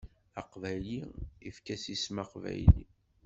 [0.41, 0.99] Aqbayli
[1.47, 2.83] efk-as isem aqbayli.